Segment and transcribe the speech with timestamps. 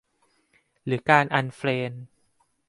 [0.85, 2.05] หรือการอันเฟรนด์